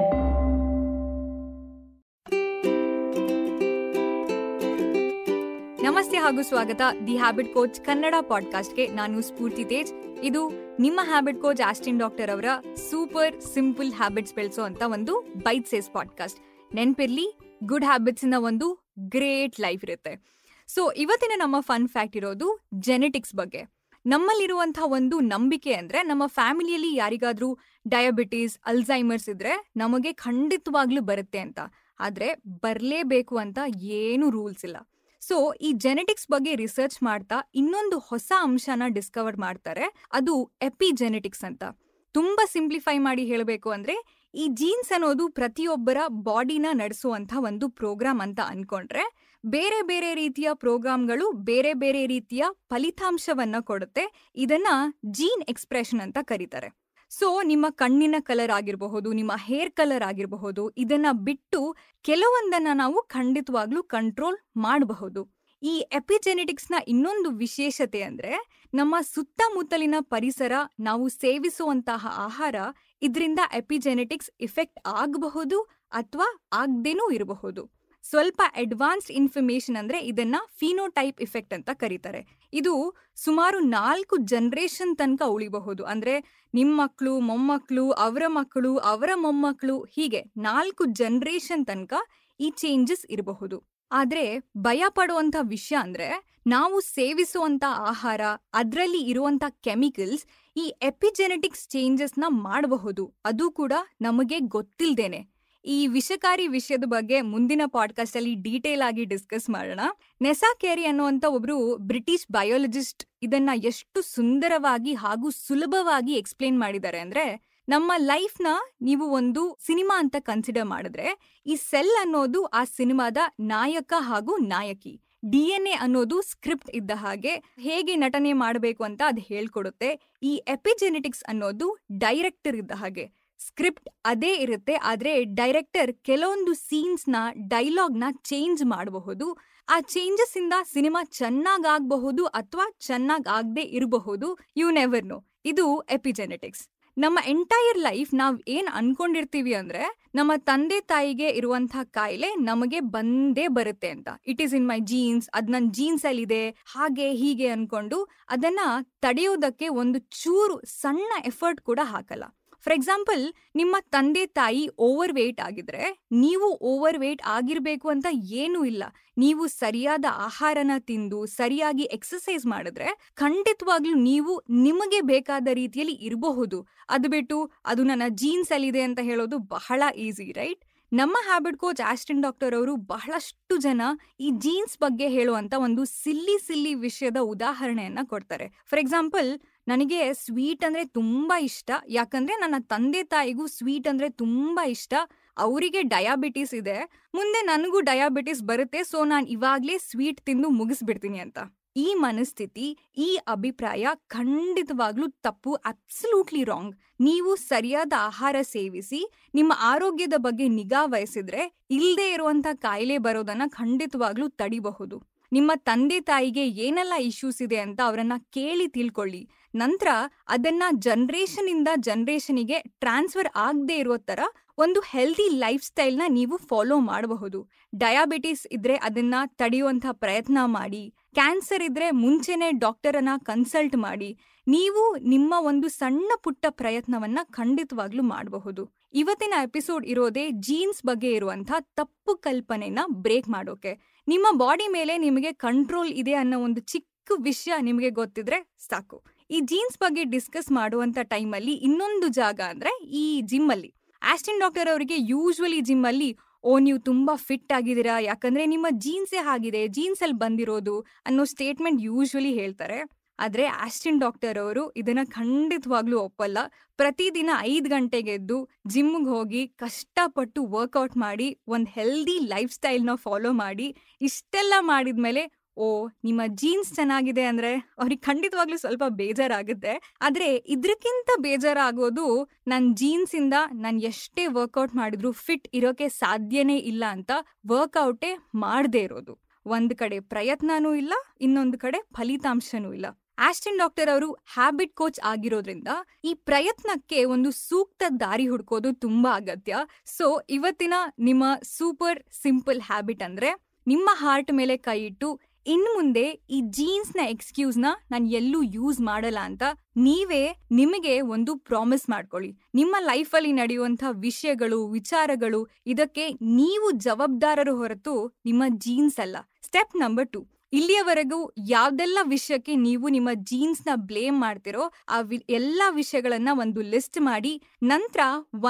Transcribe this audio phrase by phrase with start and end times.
[5.83, 6.81] ನಮಸ್ತೆ ಹಾಗೂ ಸ್ವಾಗತ.
[7.07, 10.19] ದಿ ಹ್ಯಾಬಿಟ್ ಕೋಚ್ ಕನ್ನಡ ಪಾಡ್ಕಾಸ್ಟ್ಗೆ ನಾನು ಸ್ಫೂರ್ತಿ ತೇಜ್.
[10.23, 10.49] ಇದು
[10.79, 12.45] ನಿಮ್ಮ ಹ್ಯಾಬಿಟ್ ಕೋಚ್ ಆಸ್ಟಿನ್ ಡಾಕ್ಟರ್ ಅವರ
[12.89, 16.39] ಸೂಪರ್ ಸಿಂಪಲ್ ಹ್ಯಾಬಿಟ್ಸ್ ಬೆಳೆಸೋ ಅಂತ ಒಂದು ಬೈಟ್ ಸೇಸ್ ಪಾಡ್ಕಾಸ್ಟ್
[16.75, 20.43] ನೆನ್ಪಿರ್ಲಿ ಗುಡ್ ಹ್ಯಾಬಿಟ್ಸ್ ಇಂದ ಒಂದು ಗ್ರೇಟ್ ಲೈಫ್ ಇರುತ್ತೆ.
[20.67, 23.74] ಸೊ ಇವತ್ತಿನ ನಮ್ಮ ಫನ್ ಫ್ಯಾಕ್ಟ್ ಇರೋದು ಜೆನೆಟಿಕ್ಸ್ ಬಗ್ಗೆ.
[24.05, 31.59] ನಮ್ಮಲ್ಲಿರುವಂತಹ ಒಂದು ನಂಬಿಕೆ ಅಂದ್ರೆ ನಮ್ಮ ಫ್ಯಾಮಿಲಿಯಲ್ಲಿ ಯಾರಿಗಾದ್ರೂ ಡಯಾಬಿಟೀಸ್ ಅಲ್ಝೈಮರ್ಸ್ ಇದ್ರೆ ನಮಗೆ ಖಂಡಿತವಾಗ್ಲೂ ಬರುತ್ತೆ ಅಂತ.
[31.99, 34.77] ಆದ್ರೆ ಬರಲೇಬೇಕು ಅಂತ ಏನು ರೂಲ್ಸ್ ಇಲ್ಲ.
[35.21, 40.05] ಸೊ ಈ ಜೆನೆಟಿಕ್ಸ್ ಬಗ್ಗೆ ರಿಸರ್ಚ್ ಮಾಡ್ತಾ ಇನ್ನೊಂದು ಹೊಸ ಅಂಶನ ಡಿಸ್ಕವರ್ ಮಾಡ್ತಾರೆ.
[40.11, 41.63] ಅದು ಎಪಿಜೆನೆಟಿಕ್ಸ್ ಅಂತ.
[42.11, 49.24] ತುಂಬಾ ಸಿಂಪ್ಲಿಫೈ ಮಾಡಿ ಹೇಳಬೇಕು ಅಂದ್ರೆ ಈ ಜೀನ್ಸ್ ಅನ್ನೋದು ಪ್ರತಿಯೊಬ್ಬರ ಬಾಡಿನ ನಡೆಸುವಂತ ಒಂದು ಪ್ರೋಗ್ರಾಮ್ ಅಂತ ಅನ್ಕೊಂಡ್ರೆ
[49.45, 54.31] ಬೇರೆ ಬೇರೆ ರೀತಿಯ ಪ್ರೋಗ್ರಾಮ್ಗಳು ಬೇರೆ ಬೇರೆ ರೀತಿಯ ಫಲಿತಾಂಶವನ್ನ ಕೊಡುತ್ತೆ.
[54.35, 54.67] ಇದನ್ನ
[55.05, 56.85] ಜೀನ್ ಎಕ್ಸ್ಪ್ರೆಷನ್ ಅಂತ ಕರೀತಾರೆ.
[57.09, 64.37] ಸೊ, ನಿಮ್ಮ ಕಣ್ಣಿನ ಕಲರ್ ಆಗಿರಬಹುದು, ನಿಮ್ಮ ಹೇರ್ ಕಲರ್ ಆಗಿರಬಹುದು, ಇದನ್ನ ಬಿಟ್ಟು ಕೆಲವೊಂದನ್ನ ನಾವು ಖಂಡಿತವಾಗ್ಲೂ ಕಂಟ್ರೋಲ್
[64.57, 65.31] ಮಾಡಬಹುದು.
[65.63, 72.55] ಈ ಎಪಿಜೆನೆಟಿಕ್ಸ್ನ ಇನ್ನೊಂದು ವಿಶೇಷತೆ ಅಂದ್ರೆ, ನಮ್ಮ ಸುತ್ತಮುತ್ತಲಿನ ಪರಿಸರ, ನಾವು ಸೇವಿಸುವಂತಹ ಆಹಾರ,
[73.01, 77.74] ಇದರಿಂದ ಎಪಿಜೆನೆಟಿಕ್ಸ್ ಇಫೆಕ್ಟ್ ಆಗಬಹುದು ಅಥವಾ ಆಗದೇನೂ ಇರಬಹುದು.
[78.09, 82.27] ಸ್ವಲ್ಪ ಅಡ್ವಾನ್ಸ್ಡ್ ಇನ್ಫಾರ್ಮೇಶನ್ ಅಂದ್ರೆ ಇದನ್ನ ಫಿನೋಟೈಪ್ ಇಫೆಕ್ಟ್ ಅಂತ ಕರೀತಾರೆ.
[82.53, 85.83] ಇದು ಸುಮಾರು ನಾಲ್ಕು ಜನ್ರೇಷನ್ ತನಕ ಉಳಿಬಹುದು.
[85.83, 91.93] ಅಂದ್ರೆ ನಿಮ್ಮ ಮಕ್ಕಳು ಮೊಮ್ಮಕ್ಕಳು ಅವರ ಮಕ್ಕಳು ಅವರ ಮೊಮ್ಮಕ್ಕಳು ಹೀಗೆ ನಾಲ್ಕು ಜನ್ರೇಷನ್ ತನಕ
[92.39, 93.63] ಈ ಚೇಂಜಸ್ ಇರಬಹುದು.
[93.91, 98.21] ಆದ್ರೆ ಭಯ ಪಡುವಂಥ ವಿಷಯ ಅಂದ್ರೆ ನಾವು ಸೇವಿಸುವಂಥ ಆಹಾರ,
[98.53, 100.25] ಅದರಲ್ಲಿ ಇರುವಂಥ ಕೆಮಿಕಲ್ಸ್
[100.57, 103.13] ಈ ಎಪಿಜೆನೆಟಿಕ್ಸ್ ಚೇಂಜಸ್ನ ಮಾಡಬಹುದು.
[103.25, 105.34] ಅದು ಕೂಡ ನಮಗೆ ಗೊತ್ತಿಲ್ದೇನೆ.
[105.67, 109.79] ಈ ವಿಷಕಾರಿ ವಿಷಯದ ಬಗ್ಗೆ ಮುಂದಿನ ಪಾಡ್ಕಾಸ್ಟ್ ಅಲ್ಲಿ ಡೀಟೇಲ್ ಆಗಿ ಡಿಸ್ಕಸ್ ಮಾಡೋಣ.
[110.21, 117.91] ನೆಸಾ ಕೇರಿ ಅನ್ನುವಂತ ಒಬ್ರು ಬ್ರಿಟಿಷ್ ಬಯೋಲಜಿಸ್ಟ್ ಇದನ್ನ ಎಷ್ಟು ಸುಂದರವಾಗಿ ಹಾಗೂ ಸುಲಭವಾಗಿ ಎಕ್ಸ್ಪ್ಲೇನ್ ಮಾಡಿದ್ದಾರೆ ಅಂದ್ರೆ, ನಮ್ಮ
[117.97, 118.47] ಲೈಫ್ನ
[118.81, 125.01] ನೀವು ಒಂದು ಸಿನಿಮಾ ಅಂತ ಕನ್ಸಿಡರ್ ಮಾಡಿದ್ರೆ, ಈ ಸೆಲ್ ಅನ್ನೋದು ಆ ಸಿನಿಮಾದ ನಾಯಕ ಹಾಗೂ ನಾಯಕಿ.
[125.31, 130.13] ಡಿ ಎನ್ ಎ ಅನ್ನೋದು ಸ್ಕ್ರಿಪ್ಟ್ ಇದ್ದ ಹಾಗೆ ಹೇಗೆ ನಟನೆ ಮಾಡಬೇಕು ಅಂತ ಅದು ಹೇಳ್ಕೊಡುತ್ತೆ.
[130.23, 133.24] ಈ ಎಪಿಜೆನೆಟಿಕ್ಸ್ ಅನ್ನೋದು ಡೈರೆಕ್ಟರ್ ಇದ್ದ ಹಾಗೆ.
[133.39, 137.15] ಸ್ಕ್ರಿಪ್ಟ್ ಅದೇ ಇರುತ್ತೆ, ಆದರೆ ಡೈರೆಕ್ಟರ್ ಕೆಲವೊಂದು ಸೀನ್ಸ್ನ
[137.47, 139.27] ಡೈಲಾಗ್ನ ಚೇಂಜ್ ಮಾಡಬಹುದು.
[139.69, 145.19] ಆ ಚೇಂಜಸ್ ಇಂದ ಸಿನಿಮಾ ಚೆನ್ನಾಗ್ ಆಗಬಹುದು ಅಥವಾ ಚೆನ್ನಾಗ್ ಆಗದೆ ಇರಬಹುದು, ಯು ನೆವರ್ ನೋ.
[145.45, 146.63] ಇದು ಎಪಿಜೆನೆಟಿಕ್ಸ್.
[146.97, 149.81] ನಮ್ಮ ಎಂಟೈರ್ ಲೈಫ್ ನಾವ್ ಏನ್ ಅನ್ಕೊಂಡಿರ್ತೀವಿ ಅಂದ್ರೆ,
[150.15, 154.09] ನಮ್ಮ ತಂದೆ ತಾಯಿಗೆ ಇರುವಂತಹ ಕಾಯಿಲೆ ನಮಗೆ ಬಂದೇ ಬರುತ್ತೆ ಅಂತ.
[154.27, 158.59] It is in my genes ಅದ್ ನನ್ ಜೀನ್ಸ್ ಅಲ್ಲಿ ಇದೆ ಹಾಗೆ ಹೀಗೆ ಅನ್ಕೊಂಡು ಅದನ್ನ
[159.01, 162.23] ತಡೆಯೋದಕ್ಕೆ ಒಂದು ಚೂರು ಸಣ್ಣ ಎಫರ್ಟ್ ಕೂಡ ಹಾಕಲ್ಲ.
[162.63, 163.23] ಫಾರ್ ಎಕ್ಸಾಂಪಲ್
[163.55, 168.83] ನಿಮ್ಮ ತಂದೆ ತಾಯಿ ಓವರ್ ವೇಟ್ ಆಗಿದ್ರೆ ನೀವು ಓವರ್ ವೇಟ್ ಆಗಿರಬೇಕು ಅಂತ ಏನೂ ಇಲ್ಲ.
[169.17, 176.59] ನೀವು ಸರಿಯಾದ ಆಹಾರನ ತಿಂದು, ಸರಿಯಾಗಿ ಎಕ್ಸಸೈಸ್ ಮಾಡಿದ್ರೆ ಖಂಡಿತವಾಗ್ಲೂ ನೀವು ನಿಮಗೆ ಬೇಕಾದ ರೀತಿಯಲ್ಲಿ ಇರಬಹುದು.
[176.89, 182.21] ಅದು ಬಿಟ್ಟು ಅದು ನನ್ನ ಜೀನ್ಸ್ ಅಲ್ಲಿದೆ ಅಂತ ಹೇಳೋದು ಬಹಳ ಈಸಿ ರೈಟ್ ನಮ್ಮ ಹ್ಯಾಬಿಟ್ ಕೋಚ್ ಆಸ್ಟಿನ್
[182.21, 183.81] ಡಾಕ್ಟರ್ ಅವರು ಬಹಳಷ್ಟು ಜನ
[184.19, 188.47] ಈ ಜೀನ್ಸ್ ಬಗ್ಗೆ ಹೇಳುವಂತ ಒಂದು ಸಿಲ್ಲಿ ಸಿಲ್ಲಿ ವಿಷಯದ ಉದಾಹರಣೆಯನ್ನ ಕೊಡ್ತಾರೆ.
[188.69, 189.29] ಫಾರ್ ಎಕ್ಸಾಂಪಲ್
[189.67, 191.71] ನನಗೆ ಸ್ವೀಟ್ ಅಂದ್ರೆ ತುಂಬಾ ಇಷ್ಟ.
[191.87, 194.93] ಯಾಕಂದ್ರೆ ನನ್ನ ತಂದೆ ತಾಯಿಗೂ ಸ್ವೀಟ್ ಅಂದ್ರೆ ತುಂಬಾ ಇಷ್ಟ.
[195.37, 197.07] ಅವರಿಗೆ ಡಯಾಬಿಟಿಸ್ ಇದೆ.
[197.15, 198.83] ಮುಂದೆ ನನಗೂ ಡಯಾಬಿಟಿಸ್ ಬರುತ್ತೆ.
[198.83, 201.39] ಸೊ ನಾನು ಇವಾಗ್ಲೇ ಸ್ವೀಟ್ ತಿಂದು ಮುಗಿಸ್ಬಿಡ್ತೀನಿ ಅಂತ.
[201.77, 210.47] ಈ ಮನಸ್ಥಿತಿ, ಈ ಅಭಿಪ್ರಾಯ ಖಂಡಿತವಾಗ್ಲೂ ತಪ್ಪು ಅಬ್ಸಲ್ಯೂಟ್ಲಿ ರಾಂಗ್ ನೀವು ಸರಿಯಾದ ಆಹಾರ ಸೇವಿಸಿ, ನಿಮ್ಮ ಆರೋಗ್ಯದ ಬಗ್ಗೆ
[210.47, 215.15] ನಿಗಾ ವಹಿಸಿದ್ರೆ ಇಲ್ಲದೆ ಇರುವಂತ ಕಾಯಿಲೆ ಬರೋದನ್ನ ಖಂಡಿತವಾಗ್ಲೂ ತಡಿಬಹುದು.
[215.31, 219.29] ನಿಮ್ಮ ತಂದೆ ತಾಯಿಗೆ ಏನೆಲ್ಲ ಇಶ್ಯೂಸ್ ಇದೆ ಅಂತ ಅವರನ್ನ ಕೇಳಿ ತಿಳ್ಕೊಳ್ಳಿ.
[219.55, 219.87] ನಂತರ
[220.27, 224.19] ಅದನ್ನ ಜನ್ರೇಷನ್ ಇಂದ ಜನ್ರೇಷನಿಗೆ ಟ್ರಾನ್ಸ್ಫರ್ ಆಗದೆ ಇರೋ ತರ
[224.57, 227.49] ಒಂದು ಹೆಲ್ದಿ ಲೈಫ್ ಸ್ಟೈಲ್ನ ನೀವು ಫಾಲೋ ಮಾಡಬಹುದು.
[227.77, 230.93] ಡಯಾಬಿಟಿಸ್ ಇದ್ರೆ ಅದನ್ನ ತಡೆಯುವಂತ ಪ್ರಯತ್ನ ಮಾಡಿ.
[231.13, 234.19] ಕ್ಯಾನ್ಸರ್ ಇದ್ರೆ ಮುಂಚೆನೆ ಡಾಕ್ಟರ್ ಅನ್ನ ಕನ್ಸಲ್ಟ್ ಮಾಡಿ.
[234.47, 238.71] ನೀವು ನಿಮ್ಮ ಒಂದು ಸಣ್ಣ ಪುಟ್ಟ ಪ್ರಯತ್ನವನ್ನ ಖಂಡಿತವಾಗ್ಲೂ ಮಾಡಬಹುದು.
[238.93, 244.03] ಇವತ್ತಿನ ಎಪಿಸೋಡ್ ಇರೋದೇ ಜೀನ್ಸ್ ಬಗ್ಗೆ ಇರುವಂತ ತಪ್ಪು ಕಲ್ಪನೆನ ಬ್ರೇಕ್ ಮಾಡೋಕೆ.
[244.07, 249.14] ನಿಮ್ಮ ಬಾಡಿ ಮೇಲೆ ನಿಮಗೆ ಕಂಟ್ರೋಲ್ ಇದೆ ಅನ್ನೋ ಒಂದು ಚಿಕ್ಕ ವಿಷಯ ನಿಮಗೆ ಗೊತ್ತಿದ್ರೆ ಸಾಕು.
[249.29, 253.73] ಈ ಜೀನ್ಸ್ ಬಗ್ಗೆ ಡಿಸ್ಕಸ್ ಮಾಡುವಂತ ಟೈಮಲ್ಲಿ ಇನ್ನೊಂದು ಜಾಗ ಅಂದ್ರೆ ಈ ಜಿಮ್ ಅಲ್ಲಿ.
[254.01, 257.99] ಆಸ್ಟಿನ್ ಡಾಕ್ಟರ್ ಅವರಿಗೆ ಯೂಶ್ವಲಿ ಜಿಮ್ ಅಲ್ಲಿ, ಓ, ನೀವು ತುಂಬಾ ಫಿಟ್ ಆಗಿದ್ದೀರಾ?
[257.99, 262.79] ಯಾಕಂದ್ರೆ ನಿಮ್ಮ ಜೀನ್ಸೇ ಆಗಿದೆ ಜೀನ್ಸ್ ಅಲ್ಲಿ ಬಂದಿರೋದು ಅನ್ನೋ ಸ್ಟೇಟ್ಮೆಂಟ್ ಯೂಶ್ವಲಿ ಹೇಳ್ತಾರೆ.
[263.19, 266.37] ಆದ್ರೆ ಆಸ್ಟಿನ್ ಡಾಕ್ಟರ್ ಅವರು ಇದನ್ನ ಖಂಡಿತವಾಗ್ಲೂ ಒಪ್ಪಲ್ಲ.
[266.77, 273.75] ಪ್ರತಿದಿನ ಐದು ಗಂಟೆಗೆ ಎದ್ದು ಜಿಮ್ಗೆ ಹೋಗಿ ಕಷ್ಟಪಟ್ಟು ವರ್ಕೌಟ್ ಮಾಡಿ, ಒಂದು ಹೆಲ್ದಿ ಲೈಫ್ ಸ್ಟೈಲ್ನ ಫಾಲೋ ಮಾಡಿ,
[274.01, 275.67] ಇಷ್ಟೆಲ್ಲ ಮಾಡಿದ್ಮೇಲೆ ಓ,
[276.03, 279.73] ನಿಮ್ಮ ಜೀನ್ಸ್ ಚೆನ್ನಾಗಿದೆ ಅಂದ್ರೆ ಅವ್ರಿಗೆ ಖಂಡಿತವಾಗ್ಲೂ ಸ್ವಲ್ಪ ಬೇಜಾರಾಗುತ್ತೆ.
[280.01, 282.05] ಆದ್ರೆ ಇದ್ರಕ್ಕಿಂತ ಬೇಜಾರಾಗೋದು
[282.47, 287.11] ನನ್ನ ಜೀನ್ಸ್ ಇಂದ ನಾನು ಎಷ್ಟೇ ವರ್ಕೌಟ್ ಮಾಡಿದ್ರು ಫಿಟ್ ಇರೋಕೆ ಸಾಧ್ಯನೇ ಇಲ್ಲ ಅಂತ
[287.47, 289.15] ವರ್ಕೌಟೇ ಮಾಡದೇ ಇರೋದು.
[289.45, 292.87] ಒಂದ್ ಕಡೆ ಪ್ರಯತ್ನನೂ ಇಲ್ಲ, ಇನ್ನೊಂದು ಕಡೆ ಫಲಿತಾಂಶನೂ ಇಲ್ಲ.
[293.17, 295.67] ಆಸ್ಟಿನ್ ಡಾಕ್ಟರ್ ಅವರು ಹ್ಯಾಬಿಟ್ ಕೋಚ್ ಆಗಿರೋದ್ರಿಂದ
[296.03, 299.55] ಈ ಪ್ರಯತ್ನಕ್ಕೆ ಒಂದು ಸೂಕ್ತ ದಾರಿ ಹುಡ್ಕೋದು ತುಂಬಾ ಅಗತ್ಯ.
[299.85, 301.23] ಸೊ ಇವತ್ತಿನ ನಿಮ್ಮ
[301.57, 303.31] ಸೂಪರ್ ಸಿಂಪಲ್ ಹ್ಯಾಬಿಟ್ ಅಂದ್ರೆ
[303.67, 305.07] ನಿಮ್ಮ ಹಾರ್ಟ್ ಮೇಲೆ ಕೈ ಇಟ್ಟು
[305.47, 309.43] ಇನ್ ಮುಂದೆ ಈ ಜೀನ್ಸ್ನ ಎಕ್ಸ್ಕ್ಯೂಸ್ನ ನಾನು ಎಲ್ಲೂ ಯೂಸ್ ಮಾಡಲ್ಲ ಅಂತ
[309.77, 312.37] ನೀವೇ ನಿಮಗೆ ಒಂದು ಪ್ರಾಮಿಸ್ ಮಾಡ್ಕೊಳ್ಳಿ.
[312.55, 319.15] ನಿಮ್ಮ ಲೈಫ್ ಅಲ್ಲಿ ನಡೆಯುವಂತ ವಿಷಯಗಳು, ವಿಚಾರಗಳು ಇದಕ್ಕೆ ನೀವು ಜವಾಬ್ದಾರರು ಹೊರತು ನಿಮ್ಮ ಜೀನ್ಸ್ ಅಲ್ಲ.
[319.41, 320.34] Step number two.
[320.57, 321.17] ಇಲ್ಲಿಯವರೆಗೂ
[321.47, 324.97] ಯಾವ್ದೆಲ್ಲ ವಿಷಯಕ್ಕೆ ನೀವು ನಿಮ್ಮ ಜೀನ್ಸ್ನ ಬ್ಲೇಮ್ ಮಾಡ್ತಿರೋ, ಆ
[325.29, 327.99] ಎಲ್ಲ ವಿಷಯಗಳನ್ನ ಒಂದು ಲಿಸ್ಟ್ ಮಾಡಿ, ನಂತರ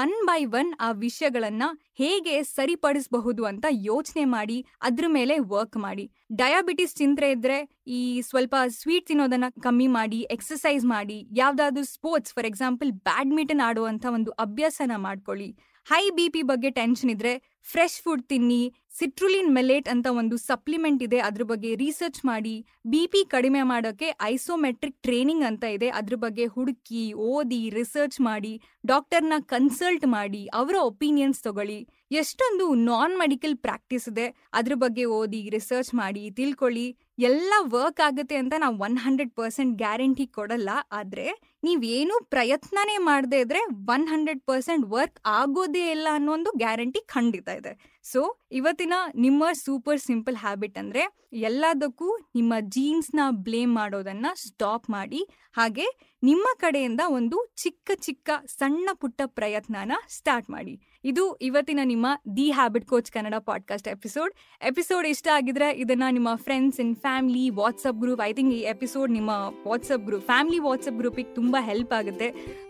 [0.02, 1.64] ಒನ್ ಬೈ ಒನ್ ಆ ವಿಷಯಗಳನ್ನ
[1.98, 6.04] ಹೇಗೆ ಸರಿಪಡಿಸಬಹುದು ಅಂತ ಯೋಚನೆ ಮಾಡಿ, ಅದ್ರ ಮೇಲೆ ವರ್ಕ್ ಮಾಡಿ.
[6.34, 12.92] ಡಯಾಬಿಟಿಸ್ ಚಿಂತೆ ಇದ್ರೆ ಈ ಸ್ವಲ್ಪ ಸ್ವೀಟ್ ತಿನ್ನೋದನ್ನ ಕಮ್ಮಿ ಮಾಡಿ ಎಕ್ಸಸೈಸ್ ಮಾಡಿ, ಯಾವ್ದಾದ್ರು ಸ್ಪೋರ್ಟ್ಸ್ ಫಾರ್ ಎಕ್ಸಾಂಪಲ್
[13.08, 15.50] ಬ್ಯಾಡ್ಮಿಂಟನ್ ಆಡುವಂತ ಒಂದು ಅಭ್ಯಾಸನ ಮಾಡ್ಕೊಳ್ಳಿ.
[15.86, 17.32] ಹೈ ಬಿ ಪಿ ಬಗ್ಗೆ ಟೆನ್ಷನ್ ಇದ್ರೆ
[17.70, 18.62] ಫ್ರೆಶ್ ಫುಡ್ ತಿನ್ನಿ,
[18.98, 22.54] ಸಿಟ್ರುಲಿನ್ ಮೆಲೇಟ್ ಅಂತ ಒಂದು ಸಪ್ಲಿಮೆಂಟ್ ಇದೆ, ಅದ್ರ ಬಗ್ಗೆ ರಿಸರ್ಚ್ ಮಾಡಿ,
[22.92, 27.02] ಬಿ ಪಿ ಕಡಿಮೆ ಮಾಡೋಕ್ಕೆ ಐಸೋಮೆಟ್ರಿಕ್ ಟ್ರೈನಿಂಗ್ ಅಂತ ಇದೆ, ಅದ್ರ ಬಗ್ಗೆ ಹುಡುಕಿ,
[27.32, 28.54] ಓದಿ, ರಿಸರ್ಚ್ ಮಾಡಿ,
[28.92, 31.80] ಡಾಕ್ಟರ್ನ ಕನ್ಸಲ್ಟ್ ಮಾಡಿ, ಅವರ ಒಪಿನಿಯನ್ಸ್ ತಗೊಳ್ಳಿ.
[32.20, 36.86] ಎಷ್ಟೊಂದು ನಾನ್ ಮೆಡಿಕಲ್ ಪ್ರಾಕ್ಟೀಸ್ ಇದೆ, ಅದ್ರ ಬಗ್ಗೆ ಓದಿ, ರಿಸರ್ಚ್ ಮಾಡಿ, ತಿಳ್ಕೊಳ್ಳಿ.
[37.30, 41.26] ಎಲ್ಲ ವರ್ಕ್ ಆಗುತ್ತೆ ಅಂತ ನಾವು ಒನ್ ಹಂಡ್ರೆಡ್ ಪರ್ಸೆಂಟ್ ಗ್ಯಾರಂಟಿ ಕೊಡಲ್ಲ, ಆದ್ರೆ
[41.62, 43.60] ನೀವೇನು ಪ್ರಯತ್ನನೇ ಮಾಡದೇ ಇದ್ರೆ
[43.94, 47.72] ಒನ್ ಹಂಡ್ರೆಡ್ ಪರ್ಸೆಂಟ್ ವರ್ಕ್ ಆಗೋದೇ ಇಲ್ಲ ಅನ್ನೋ ಒಂದು ಗ್ಯಾರಂಟಿ ಖಂಡಿತ ಇದೆ.
[48.04, 48.20] ಸೊ
[48.52, 55.22] ಇವತ್ತಿನ ನಿಮ್ಮ ಸೂಪರ್ ಸಿಂಪಲ್ ಹ್ಯಾಬಿಟ್ ಅಂದ್ರೆ ಎಲ್ಲದಕ್ಕೂ ನಿಮ್ಮ ಜೀನ್ಸ್ನ ಬ್ಲೇಮ್ ಮಾಡೋದನ್ನ ಸ್ಟಾಪ್ ಮಾಡಿ,
[55.52, 55.86] ಹಾಗೆ
[56.26, 60.74] ನಿಮ್ಮ ಕಡೆಯಿಂದ ಒಂದು ಚಿಕ್ಕ ಚಿಕ್ಕ ಸಣ್ಣ ಪುಟ್ಟ ಪ್ರಯತ್ನನ ಸ್ಟಾರ್ಟ್ ಮಾಡಿ.
[61.04, 62.06] ಇದು ಇವತ್ತಿನ ನಿಮ್ಮ
[62.36, 64.32] the habit coach Kannada podcast episode
[64.62, 69.30] episode ಇಷ್ಟ ಆಗಿದ್ರೆ ಇದನ್ನ ನಿಮ್ಮ friends and family WhatsApp group I think ಈ ಎಪಿಸೋಡ್ ನಿಮ್ಮ
[69.66, 72.28] ವಾಟ್ಸಪ್ ಗ್ರೂಪ್ ಫ್ಯಾಮಿಲಿ ವಾಟ್ಸಪ್ ಗ್ರೂಪಿಗೆ ತುಂಬಾ ಹೆಲ್ಪ್ ಆಗುತ್ತೆ.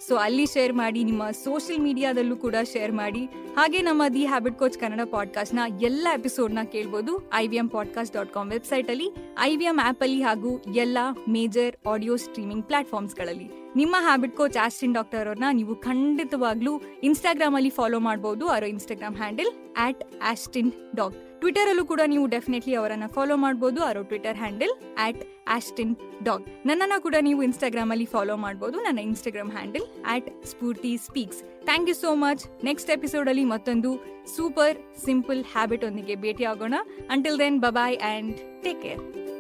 [0.09, 3.25] ಸೊ ಅಲ್ಲಿ ಶೇರ್ ಮಾಡಿ, ನಿಮ್ಮ ಸೋಷಿಯಲ್ ಮೀಡಿಯಾದಲ್ಲೂ ಕೂಡ ಶೇರ್ ಮಾಡಿ.
[3.57, 7.15] ಹಾಗೆ ನಮ್ಮ ದಿ ಹ್ಯಾಬಿಟ್ ಕೋಚ್ ಕನ್ನಡ ಪಾಡ್ಕಾಸ್ಟ್ನ ಎಲ್ಲ ಎಪಿಸೋಡ್ನ ಕೇಳ್ಬೋದು.
[7.33, 9.09] I V M podcast dot com ವೆಬ್ಸೈಟಲ್ಲಿ
[9.41, 10.99] ಐ ವಿ ಎಂ ಆ್ಯಪಲ್ಲಿ ಹಾಗೂ ಎಲ್ಲ
[11.29, 13.46] ಮೇಜರ್ ಆಡಿಯೋ ಸ್ಟ್ರೀಮಿಂಗ್ ಪ್ಲಾಟ್ಫಾರ್ಮ್ಸ್ಗಳಲ್ಲಿ
[13.77, 16.73] ನಿಮ್ಮ ಹ್ಯಾಬಿಟ್ ಕೋಚ್ ಆಸ್ಟಿನ್ ಡಾಕ್ಟರ್ ಅವ್ರನ್ನ ನೀವು ಖಂಡಿತವಾಗ್ಲೂ
[17.03, 22.75] ಇನ್ಸ್ಟಾಗ್ರಾಮ್ ಅಲ್ಲಿ ಫಾಲೋ ಮಾಡಬಹುದು ಅವರ Instagram handle at Austin Doc Twitter ಅಲ್ಲೂ ಕೂಡ ನೀವು ಡೆಫಿನೆಟ್ಲಿ
[22.75, 28.37] ಅವರನ್ನ ಫಾಲೋ ಮಾಡಬಹುದು ಅವರ Twitter handle at Austin Doc ನನ್ನನ್ನು ಕೂಡ ನೀವು ಇನ್ಸ್ಟಾಗ್ರಾಮ್ ಅಲ್ಲಿ ಫಾಲೋ
[28.37, 33.93] ಮಾಡಬಹುದು ನನ್ನ Instagram handle at Spoorthi speaks thank you so much next episode ಅಲ್ಲಿ ಮತ್ತೊಂದು
[34.37, 36.75] ಸೂಪರ್ ಸಿಂಪಲ್ ಹ್ಯಾಬಿಟ್ ಒಂದಿಗೆ ಭೇಟಿ ಆಗೋಣ
[37.11, 39.36] until then bye bye and take care